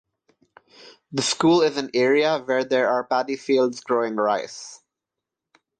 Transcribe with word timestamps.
The 1.11 1.21
school 1.21 1.61
is 1.61 1.77
an 1.77 1.91
area 1.93 2.39
where 2.39 2.63
there 2.63 2.89
are 2.89 3.03
paddy 3.03 3.35
fields 3.35 3.81
growing 3.81 4.15
rice. 4.15 4.81